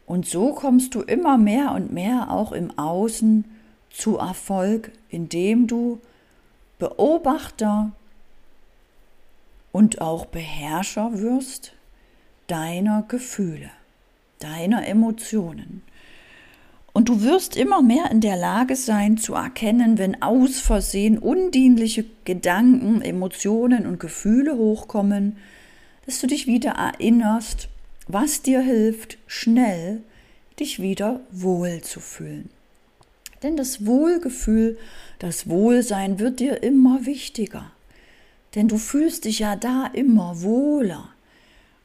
Und 0.06 0.24
so 0.24 0.54
kommst 0.54 0.94
du 0.94 1.02
immer 1.02 1.36
mehr 1.36 1.72
und 1.72 1.92
mehr 1.92 2.30
auch 2.30 2.52
im 2.52 2.78
Außen 2.78 3.44
zu 3.90 4.16
Erfolg, 4.16 4.92
indem 5.10 5.66
du 5.66 6.00
Beobachter 6.78 7.92
und 9.72 10.00
auch 10.00 10.24
Beherrscher 10.24 11.18
wirst 11.18 11.74
deiner 12.50 13.04
Gefühle, 13.06 13.70
deiner 14.40 14.86
Emotionen. 14.86 15.82
Und 16.92 17.08
du 17.08 17.22
wirst 17.22 17.56
immer 17.56 17.82
mehr 17.82 18.10
in 18.10 18.20
der 18.20 18.36
Lage 18.36 18.74
sein 18.74 19.16
zu 19.16 19.34
erkennen, 19.34 19.96
wenn 19.98 20.20
aus 20.22 20.58
Versehen 20.58 21.18
undienliche 21.18 22.04
Gedanken, 22.24 23.00
Emotionen 23.02 23.86
und 23.86 24.00
Gefühle 24.00 24.56
hochkommen, 24.56 25.36
dass 26.06 26.20
du 26.20 26.26
dich 26.26 26.48
wieder 26.48 26.72
erinnerst, 26.72 27.68
was 28.08 28.42
dir 28.42 28.60
hilft, 28.60 29.18
schnell 29.28 30.02
dich 30.58 30.82
wieder 30.82 31.20
wohl 31.30 31.80
zu 31.82 32.00
fühlen. 32.00 32.50
Denn 33.44 33.56
das 33.56 33.86
Wohlgefühl, 33.86 34.76
das 35.20 35.48
Wohlsein 35.48 36.18
wird 36.18 36.40
dir 36.40 36.62
immer 36.64 37.06
wichtiger. 37.06 37.70
Denn 38.56 38.66
du 38.66 38.76
fühlst 38.76 39.24
dich 39.24 39.38
ja 39.38 39.54
da 39.54 39.86
immer 39.86 40.42
wohler. 40.42 41.10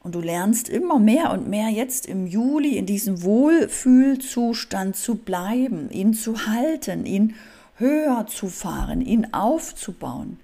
Und 0.06 0.14
du 0.14 0.20
lernst 0.20 0.68
immer 0.68 1.00
mehr 1.00 1.32
und 1.32 1.48
mehr 1.48 1.68
jetzt 1.68 2.06
im 2.06 2.28
Juli 2.28 2.76
in 2.76 2.86
diesem 2.86 3.24
Wohlfühlzustand 3.24 4.94
zu 4.94 5.16
bleiben, 5.16 5.90
ihn 5.90 6.14
zu 6.14 6.46
halten, 6.46 7.06
ihn 7.06 7.34
höher 7.78 8.28
zu 8.28 8.46
fahren, 8.46 9.00
ihn 9.00 9.34
aufzubauen. 9.34 10.38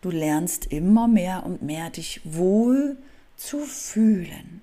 Du 0.00 0.10
lernst 0.12 0.66
immer 0.66 1.08
mehr 1.08 1.44
und 1.44 1.60
mehr 1.60 1.90
dich 1.90 2.20
wohl 2.22 2.98
zu 3.36 3.58
fühlen. 3.58 4.62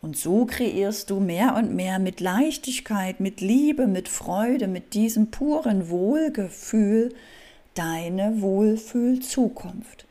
Und 0.00 0.16
so 0.16 0.46
kreierst 0.46 1.10
du 1.10 1.20
mehr 1.20 1.54
und 1.54 1.74
mehr 1.74 1.98
mit 1.98 2.20
Leichtigkeit, 2.20 3.20
mit 3.20 3.42
Liebe, 3.42 3.86
mit 3.86 4.08
Freude, 4.08 4.68
mit 4.68 4.94
diesem 4.94 5.30
puren 5.30 5.90
Wohlgefühl 5.90 7.14
deine 7.74 8.40
Wohlfühlzukunft. 8.40 10.06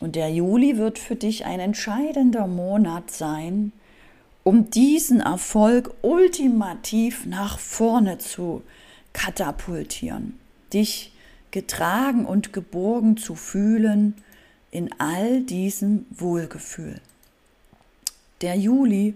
Und 0.00 0.14
der 0.14 0.30
Juli 0.30 0.76
wird 0.76 0.98
für 0.98 1.16
dich 1.16 1.44
ein 1.44 1.60
entscheidender 1.60 2.46
Monat 2.46 3.10
sein, 3.10 3.72
um 4.44 4.70
diesen 4.70 5.20
Erfolg 5.20 5.92
ultimativ 6.02 7.26
nach 7.26 7.58
vorne 7.58 8.18
zu 8.18 8.62
katapultieren, 9.12 10.38
dich 10.72 11.12
getragen 11.50 12.24
und 12.24 12.52
geborgen 12.52 13.16
zu 13.16 13.34
fühlen 13.34 14.14
in 14.70 14.90
all 14.98 15.40
diesem 15.42 16.06
Wohlgefühl. 16.10 17.00
Der 18.40 18.54
Juli 18.54 19.14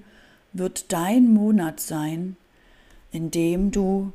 wird 0.53 0.93
dein 0.93 1.33
Monat 1.33 1.81
sein, 1.81 2.37
in 3.13 3.31
dem 3.31 3.71
du 3.71 4.13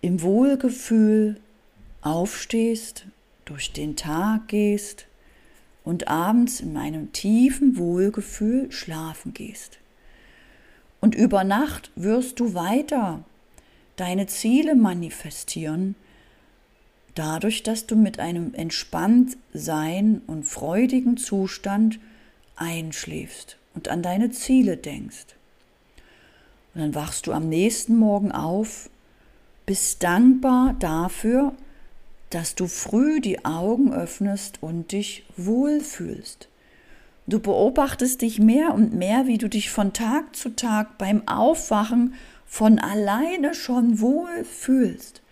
im 0.00 0.22
Wohlgefühl 0.22 1.40
aufstehst 2.02 3.06
durch 3.50 3.72
den 3.72 3.96
Tag 3.96 4.46
gehst 4.46 5.06
und 5.82 6.06
abends 6.06 6.60
in 6.60 6.72
meinem 6.72 7.12
tiefen 7.12 7.76
Wohlgefühl 7.76 8.70
schlafen 8.70 9.34
gehst. 9.34 9.78
Und 11.00 11.16
über 11.16 11.42
Nacht 11.42 11.90
wirst 11.96 12.38
du 12.38 12.54
weiter 12.54 13.24
deine 13.96 14.26
Ziele 14.26 14.76
manifestieren, 14.76 15.96
dadurch, 17.16 17.64
dass 17.64 17.86
du 17.86 17.96
mit 17.96 18.20
einem 18.20 18.54
entspannt 18.54 19.36
Sein 19.52 20.22
und 20.28 20.44
freudigen 20.44 21.16
Zustand 21.16 21.98
einschläfst 22.54 23.56
und 23.74 23.88
an 23.88 24.02
deine 24.02 24.30
Ziele 24.30 24.76
denkst. 24.76 25.26
Und 26.74 26.82
dann 26.82 26.94
wachst 26.94 27.26
du 27.26 27.32
am 27.32 27.48
nächsten 27.48 27.96
Morgen 27.96 28.30
auf, 28.30 28.90
bist 29.66 30.04
dankbar 30.04 30.76
dafür, 30.78 31.52
dass 32.30 32.54
du 32.54 32.66
früh 32.68 33.20
die 33.20 33.44
Augen 33.44 33.92
öffnest 33.92 34.62
und 34.62 34.92
dich 34.92 35.24
wohlfühlst. 35.36 36.48
Du 37.26 37.40
beobachtest 37.40 38.22
dich 38.22 38.38
mehr 38.38 38.74
und 38.74 38.94
mehr, 38.94 39.26
wie 39.26 39.38
du 39.38 39.48
dich 39.48 39.70
von 39.70 39.92
Tag 39.92 40.34
zu 40.34 40.50
Tag 40.50 40.98
beim 40.98 41.26
Aufwachen 41.28 42.14
von 42.46 42.78
alleine 42.78 43.54
schon 43.54 44.00
wohl 44.00 44.44
fühlst. 44.44 45.22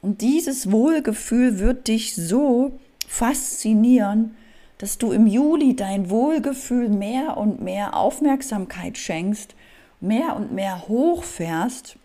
Und 0.00 0.20
dieses 0.20 0.70
Wohlgefühl 0.70 1.58
wird 1.58 1.88
dich 1.88 2.14
so 2.14 2.78
faszinieren, 3.06 4.36
dass 4.78 4.98
du 4.98 5.12
im 5.12 5.26
Juli 5.26 5.76
dein 5.76 6.10
Wohlgefühl 6.10 6.88
mehr 6.88 7.36
und 7.36 7.60
mehr 7.60 7.94
Aufmerksamkeit 7.94 8.98
schenkst, 8.98 9.54
mehr 10.00 10.36
und 10.36 10.52
mehr 10.52 10.88
hochfährst 10.88 11.96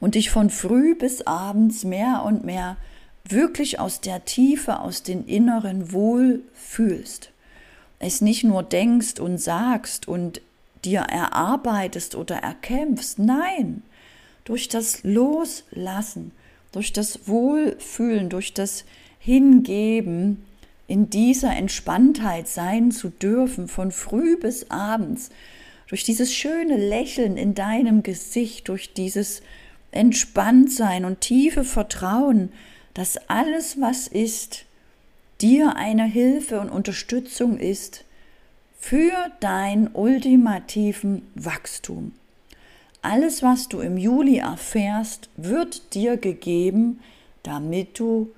und 0.00 0.14
dich 0.14 0.30
von 0.30 0.50
früh 0.50 0.94
bis 0.94 1.26
abends 1.26 1.84
mehr 1.84 2.22
und 2.24 2.44
mehr 2.44 2.76
wirklich 3.30 3.78
aus 3.80 4.00
der 4.00 4.24
Tiefe, 4.24 4.80
aus 4.80 5.02
dem 5.02 5.26
Inneren 5.26 5.92
wohl 5.92 6.40
fühlst. 6.54 7.30
Es 7.98 8.20
nicht 8.20 8.44
nur 8.44 8.62
denkst 8.62 9.18
und 9.18 9.38
sagst 9.38 10.06
und 10.06 10.40
dir 10.84 11.00
erarbeitest 11.00 12.14
oder 12.14 12.36
erkämpfst, 12.36 13.18
nein, 13.18 13.82
durch 14.44 14.68
das 14.68 15.02
Loslassen, 15.02 16.32
durch 16.72 16.92
das 16.92 17.26
Wohlfühlen, 17.26 18.28
durch 18.28 18.54
das 18.54 18.84
Hingeben, 19.18 20.44
in 20.86 21.10
dieser 21.10 21.54
Entspanntheit 21.54 22.48
sein 22.48 22.90
zu 22.90 23.10
dürfen, 23.10 23.68
von 23.68 23.92
früh 23.92 24.38
bis 24.38 24.70
abends, 24.70 25.28
durch 25.86 26.02
dieses 26.02 26.32
schöne 26.32 26.76
Lächeln 26.76 27.36
in 27.36 27.54
deinem 27.54 28.02
Gesicht, 28.02 28.68
durch 28.68 28.94
dieses 28.94 29.42
Entspanntsein 29.90 31.04
und 31.04 31.20
tiefe 31.20 31.64
Vertrauen, 31.64 32.50
dass 32.98 33.16
alles, 33.28 33.80
was 33.80 34.08
ist, 34.08 34.64
dir 35.40 35.76
eine 35.76 36.02
Hilfe 36.02 36.58
und 36.58 36.68
Unterstützung 36.68 37.56
ist 37.56 38.04
für 38.80 39.12
dein 39.38 39.94
ultimativen 39.94 41.22
Wachstum. 41.36 42.10
Alles, 43.00 43.44
was 43.44 43.68
du 43.68 43.78
im 43.78 43.98
Juli 43.98 44.38
erfährst, 44.38 45.30
wird 45.36 45.94
dir 45.94 46.16
gegeben, 46.16 46.98
damit 47.44 48.00
du 48.00 48.32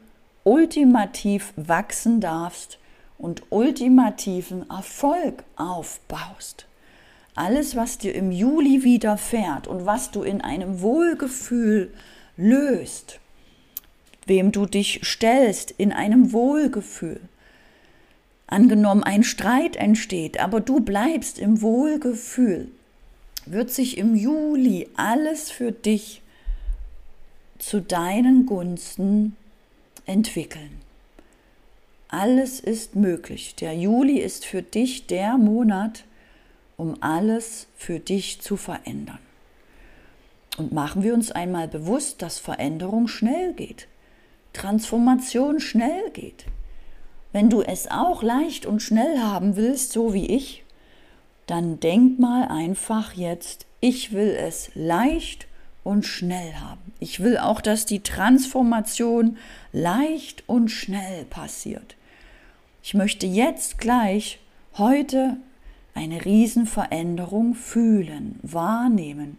ultimativ 0.44 1.55
wachsen 1.57 2.20
darfst 2.20 2.79
und 3.16 3.44
ultimativen 3.49 4.68
Erfolg 4.68 5.42
aufbaust. 5.57 6.66
Alles, 7.35 7.77
was 7.77 7.96
dir 7.96 8.14
im 8.14 8.31
Juli 8.31 8.85
widerfährt 8.85 9.68
und 9.68 9.87
was 9.87 10.11
du 10.11 10.23
in 10.23 10.42
einem 10.42 10.83
Wohlgefühl 10.83 11.94
löst, 12.37 13.20
wem 14.31 14.53
du 14.53 14.64
dich 14.64 15.01
stellst, 15.03 15.73
in 15.73 15.93
einem 15.93 16.33
Wohlgefühl. 16.33 17.21
Angenommen, 18.47 19.03
ein 19.03 19.25
Streit 19.25 19.75
entsteht, 19.75 20.38
aber 20.38 20.61
du 20.61 20.79
bleibst 20.81 21.40
im 21.40 21.61
Wohlgefühl, 21.62 22.69
wird 23.45 23.73
sich 23.73 23.99
im 23.99 24.14
Juli 24.14 24.88
alles 24.95 25.51
für 25.51 25.73
dich 25.73 26.23
zu 27.59 27.83
deinen 27.83 28.47
Gunsten 28.47 29.35
entwickeln. 30.07 30.81
Alles 32.07 32.61
ist 32.61 32.95
möglich. 32.95 33.57
Der 33.57 33.75
Juli 33.75 34.19
ist 34.21 34.47
für 34.47 34.62
dich 34.62 35.07
der 35.07 35.38
Monat, 35.38 36.05
um 36.77 36.97
alles 37.03 37.66
für 37.77 37.99
dich 37.99 38.40
zu 38.40 38.57
verändern. 38.57 39.19
Und 40.57 40.71
machen 40.73 41.03
wir 41.03 41.14
uns 41.14 41.33
einmal 41.33 41.66
bewusst, 41.66 42.23
dass 42.23 42.38
Veränderung 42.38 43.09
schnell 43.09 43.55
geht. 43.55 43.88
Transformation 44.53 45.61
schnell 45.61 46.11
geht. 46.13 46.47
Wenn 47.33 47.49
du 47.49 47.63
es 47.63 47.91
auch 47.91 48.23
leicht 48.23 48.67
und 48.67 48.81
schnell 48.83 49.19
haben 49.21 49.57
willst, 49.57 49.93
so 49.93 50.13
wie 50.13 50.27
ich, 50.27 50.65
dann 51.47 51.81
denk 51.81 52.19
mal 52.19 52.49
einfach 52.49 53.13
jetzt, 53.15 53.67
ich 53.81 54.13
will 54.13 54.37
es 54.39 54.71
leicht 54.75 55.47
und 55.85 56.05
schnell 56.05 56.55
haben. 56.55 56.93
Ich 56.99 57.21
will 57.21 57.39
auch, 57.39 57.61
dass 57.61 57.87
die 57.87 58.03
Transformation 58.03 59.39
leicht 59.73 60.45
und 60.47 60.69
schnell 60.69 61.25
passiert. 61.25 61.97
Ich 62.83 62.95
möchte 62.95 63.27
jetzt 63.27 63.79
gleich 63.79 64.39
heute 64.77 65.37
eine 65.95 66.25
Riesenveränderung 66.25 67.55
fühlen, 67.55 68.39
wahrnehmen. 68.43 69.39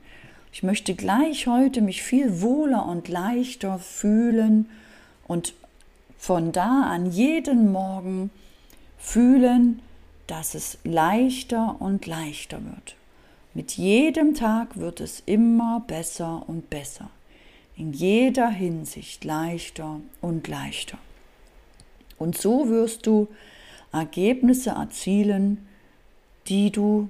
Ich 0.54 0.64
möchte 0.64 0.96
gleich 0.96 1.48
heute 1.48 1.82
mich 1.82 2.04
viel 2.04 2.42
wohler 2.42 2.86
und 2.86 3.08
leichter 3.08 3.80
fühlen 3.80 4.70
und 5.28 5.54
von 6.18 6.52
da 6.52 6.84
an 6.84 7.12
jeden 7.12 7.72
Morgen 7.72 8.30
fühlen, 8.98 9.82
dass 10.28 10.56
es 10.56 10.78
leichter 10.84 11.76
und 11.80 12.06
leichter 12.06 12.64
wird. 12.64 12.96
Mit 13.54 13.74
jedem 13.74 14.34
Tag 14.34 14.78
wird 14.78 15.02
es 15.02 15.24
immer 15.26 15.84
besser 15.86 16.44
und 16.48 16.70
besser, 16.70 17.10
in 17.76 17.92
jeder 17.92 18.50
Hinsicht 18.50 19.26
leichter 19.26 20.00
und 20.22 20.48
leichter. 20.48 20.98
Und 22.18 22.38
so 22.38 22.70
wirst 22.70 23.08
du 23.08 23.28
Ergebnisse 23.92 24.70
erzielen, 24.70 25.68
die 26.48 26.72
du 26.72 27.10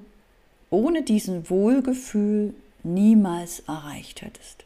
ohne 0.70 1.02
diesen 1.02 1.48
Wohlgefühl 1.50 2.54
niemals 2.82 3.60
erreicht 3.68 4.22
hättest. 4.22 4.64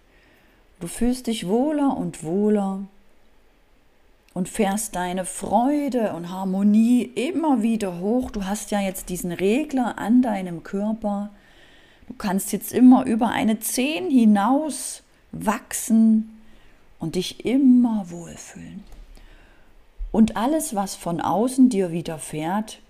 Du 0.80 0.86
fühlst 0.86 1.26
dich 1.26 1.48
wohler 1.48 1.96
und 1.96 2.22
wohler 2.22 2.84
und 4.36 4.50
fährst 4.50 4.94
deine 4.94 5.24
Freude 5.24 6.12
und 6.12 6.30
Harmonie 6.30 7.02
immer 7.02 7.62
wieder 7.62 8.00
hoch. 8.00 8.30
Du 8.30 8.44
hast 8.44 8.70
ja 8.70 8.80
jetzt 8.80 9.08
diesen 9.08 9.32
Regler 9.32 9.96
an 9.96 10.20
deinem 10.20 10.62
Körper, 10.62 11.30
Du 12.06 12.14
kannst 12.14 12.52
jetzt 12.52 12.72
immer 12.72 13.04
über 13.04 13.28
eine 13.30 13.58
10 13.58 14.10
hinaus 14.10 15.02
wachsen 15.32 16.40
und 16.98 17.16
dich 17.16 17.44
immer 17.44 18.10
wohlfühlen. 18.10 18.84
Und 20.12 20.36
alles, 20.36 20.74
was 20.74 20.94
von 20.94 21.20
außen 21.20 21.68
dir 21.68 21.90
widerfährt, 21.90 22.80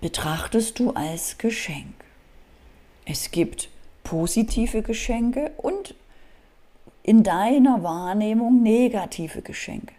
betrachtest 0.00 0.78
du 0.78 0.90
als 0.90 1.38
Geschenk. 1.38 1.94
Es 3.06 3.30
gibt 3.30 3.70
positive 4.04 4.82
Geschenke 4.82 5.52
und 5.56 5.94
in 7.08 7.22
deiner 7.22 7.82
Wahrnehmung 7.82 8.62
negative 8.62 9.40
Geschenke. 9.40 9.94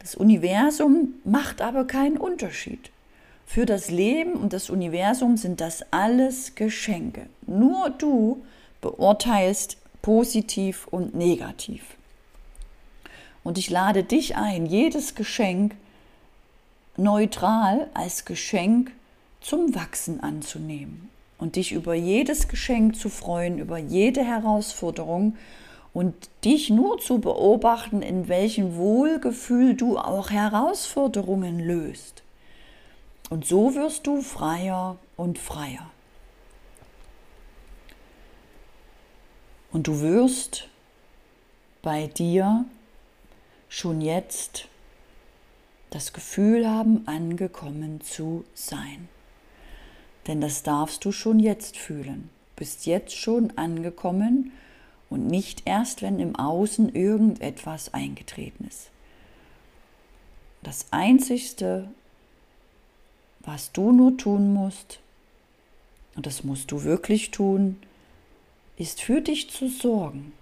Das 0.00 0.14
Universum 0.14 1.14
macht 1.24 1.62
aber 1.62 1.86
keinen 1.86 2.18
Unterschied. 2.18 2.90
Für 3.46 3.64
das 3.64 3.90
Leben 3.90 4.34
und 4.34 4.52
das 4.52 4.68
Universum 4.68 5.38
sind 5.38 5.62
das 5.62 5.90
alles 5.90 6.54
Geschenke. 6.54 7.30
Nur 7.46 7.88
du 7.88 8.44
beurteilst 8.82 9.78
positiv 10.02 10.86
und 10.90 11.14
negativ. 11.14 11.96
Und 13.42 13.56
ich 13.56 13.70
lade 13.70 14.04
dich 14.04 14.36
ein, 14.36 14.66
jedes 14.66 15.14
Geschenk 15.14 15.74
neutral 16.98 17.88
als 17.94 18.26
Geschenk 18.26 18.92
zum 19.40 19.74
Wachsen 19.74 20.20
anzunehmen 20.20 21.08
und 21.38 21.56
dich 21.56 21.72
über 21.72 21.94
jedes 21.94 22.48
Geschenk 22.48 22.96
zu 22.96 23.08
freuen, 23.08 23.58
über 23.58 23.78
jede 23.78 24.22
Herausforderung 24.22 25.38
und 25.94 26.28
dich 26.44 26.70
nur 26.70 26.98
zu 26.98 27.20
beobachten, 27.20 28.02
in 28.02 28.28
welchem 28.28 28.76
Wohlgefühl 28.76 29.74
du 29.74 29.96
auch 29.96 30.30
Herausforderungen 30.30 31.60
löst. 31.60 32.24
Und 33.30 33.46
so 33.46 33.74
wirst 33.74 34.06
du 34.06 34.20
freier 34.20 34.98
und 35.16 35.38
freier. 35.38 35.88
Und 39.72 39.86
du 39.86 40.00
wirst 40.00 40.68
bei 41.80 42.08
dir 42.08 42.64
schon 43.68 44.00
jetzt 44.00 44.68
das 45.90 46.12
Gefühl 46.12 46.68
haben, 46.68 47.06
angekommen 47.06 48.00
zu 48.00 48.44
sein. 48.54 49.08
Denn 50.26 50.40
das 50.40 50.64
darfst 50.64 51.04
du 51.04 51.12
schon 51.12 51.38
jetzt 51.38 51.76
fühlen. 51.76 52.30
Du 52.54 52.60
bist 52.60 52.86
jetzt 52.86 53.16
schon 53.16 53.56
angekommen 53.56 54.52
und 55.10 55.26
nicht 55.26 55.62
erst, 55.64 56.02
wenn 56.02 56.18
im 56.18 56.36
Außen 56.36 56.94
irgendetwas 56.94 57.92
eingetreten 57.94 58.66
ist. 58.66 58.90
Das 60.62 60.86
Einzigste, 60.90 61.88
was 63.40 63.72
du 63.72 63.92
nur 63.92 64.16
tun 64.16 64.52
musst, 64.52 65.00
und 66.16 66.26
das 66.26 66.44
musst 66.44 66.70
du 66.70 66.84
wirklich 66.84 67.30
tun, 67.30 67.76
ist 68.76 69.02
für 69.02 69.20
dich 69.20 69.50
zu 69.50 69.68
sorgen 69.68 70.32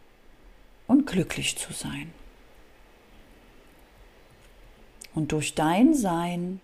und 0.86 1.06
glücklich 1.06 1.56
zu 1.58 1.72
sein. 1.72 2.12
Und 5.14 5.32
durch 5.32 5.54
dein 5.54 5.94
Sein 5.94 6.60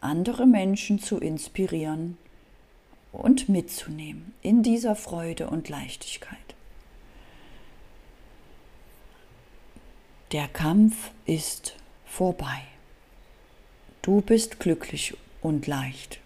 andere 0.00 0.46
Menschen 0.46 0.98
zu 1.00 1.18
inspirieren 1.18 2.16
und 3.12 3.48
mitzunehmen 3.48 4.34
in 4.42 4.62
dieser 4.62 4.94
Freude 4.94 5.50
und 5.50 5.68
Leichtigkeit. 5.68 6.47
Der 10.32 10.46
Kampf 10.46 11.10
ist 11.24 11.74
vorbei. 12.04 12.60
Du 14.02 14.20
bist 14.20 14.60
glücklich 14.60 15.16
und 15.40 15.66
leicht 15.66 16.20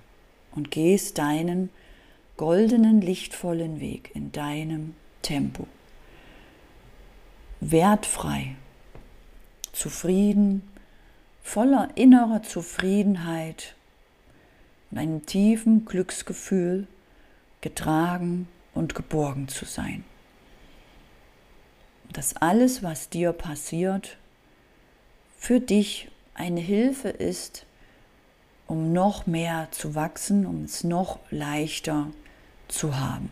und 0.57 0.73
gehst 0.73 1.19
deinen 1.19 1.71
goldenen, 2.37 3.01
lichtvollen 3.01 3.79
Weg 3.79 4.11
in 4.15 4.33
deinem 4.33 4.97
Tempo. 5.23 5.69
Wertfrei, 7.61 8.57
zufrieden, 9.73 10.69
voller 11.45 11.91
innerer 11.95 12.43
Zufriedenheit 12.43 13.77
und 14.91 14.99
einem 14.99 15.27
tiefen 15.27 15.85
Glücksgefühl, 15.85 16.89
getragen 17.61 18.49
und 18.75 18.97
geborgen 18.97 19.47
zu 19.47 19.65
sein. 19.65 20.03
Dass 22.13 22.37
alles, 22.37 22.83
was 22.83 23.09
dir 23.09 23.33
passiert, 23.33 24.19
für 25.39 25.61
dich 25.61 26.09
eine 26.35 26.61
Hilfe 26.61 27.09
ist, 27.09 27.65
um 28.67 28.93
noch 28.93 29.27
mehr 29.27 29.69
zu 29.71 29.95
wachsen, 29.95 30.47
um 30.47 30.65
es 30.65 30.85
noch 30.85 31.19
leichter 31.31 32.09
zu 32.69 32.99
haben. 32.99 33.31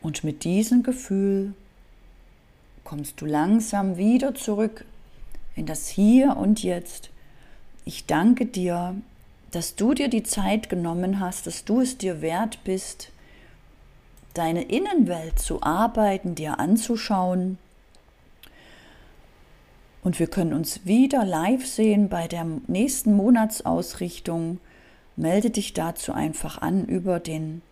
Und 0.00 0.22
mit 0.22 0.44
diesem 0.44 0.84
Gefühl 0.84 1.54
kommst 2.84 3.20
du 3.20 3.26
langsam 3.26 3.96
wieder 3.96 4.36
zurück 4.36 4.84
in 5.56 5.66
das 5.66 5.88
Hier 5.88 6.36
und 6.36 6.62
Jetzt. 6.62 7.10
Ich 7.84 8.06
danke 8.06 8.46
dir, 8.46 8.94
dass 9.50 9.74
du 9.74 9.94
dir 9.94 10.08
die 10.08 10.22
Zeit 10.22 10.68
genommen 10.68 11.18
hast, 11.18 11.46
dass 11.48 11.64
du 11.64 11.80
es 11.80 11.98
dir 11.98 12.20
wert 12.20 12.62
bist, 12.62 13.10
deine 14.36 14.64
Innenwelt 14.64 15.38
zu 15.38 15.62
arbeiten, 15.62 16.34
dir 16.34 16.58
anzuschauen. 16.58 17.58
Und 20.02 20.20
wir 20.20 20.28
können 20.28 20.52
uns 20.52 20.84
wieder 20.86 21.24
live 21.24 21.66
sehen 21.66 22.08
bei 22.08 22.28
der 22.28 22.44
nächsten 22.68 23.14
Monatsausrichtung. 23.14 24.60
Melde 25.16 25.50
dich 25.50 25.72
dazu 25.72 26.12
einfach 26.12 26.62
an 26.62 26.84
über 26.84 27.18
den 27.18 27.62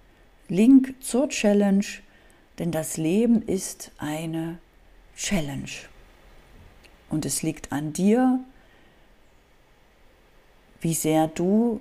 Link 0.49 0.95
zur 1.01 1.29
Challenge, 1.29 1.85
denn 2.59 2.73
das 2.73 2.97
Leben 2.97 3.43
ist 3.43 3.93
eine 3.99 4.59
Challenge. 5.17 5.71
Und 7.11 7.25
es 7.25 7.43
liegt 7.43 7.71
an 7.71 7.93
dir, 7.93 8.41
wie 10.81 10.95
sehr 10.95 11.29
du 11.29 11.81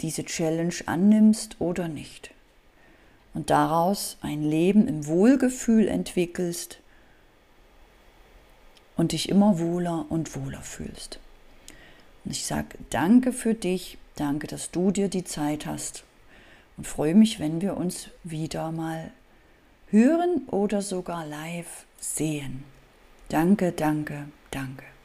diese 0.00 0.24
Challenge 0.24 0.74
annimmst 0.86 1.56
oder 1.60 1.88
nicht. 1.88 2.35
Und 3.36 3.50
daraus 3.50 4.16
ein 4.22 4.42
Leben 4.42 4.88
im 4.88 5.06
Wohlgefühl 5.06 5.88
entwickelst 5.88 6.78
und 8.96 9.12
dich 9.12 9.28
immer 9.28 9.58
wohler 9.58 10.06
und 10.08 10.34
wohler 10.34 10.62
fühlst. 10.62 11.20
Und 12.24 12.30
ich 12.30 12.46
sage 12.46 12.78
danke 12.88 13.34
für 13.34 13.52
dich, 13.52 13.98
danke, 14.14 14.46
dass 14.46 14.70
du 14.70 14.90
dir 14.90 15.08
die 15.08 15.24
Zeit 15.24 15.66
hast 15.66 16.04
und 16.78 16.86
freue 16.86 17.14
mich, 17.14 17.38
wenn 17.38 17.60
wir 17.60 17.76
uns 17.76 18.08
wieder 18.24 18.72
mal 18.72 19.10
hören 19.90 20.48
oder 20.48 20.80
sogar 20.80 21.26
live 21.26 21.84
sehen. 22.00 22.64
Danke, 23.28 23.70
danke, 23.70 24.28
danke. 24.50 24.95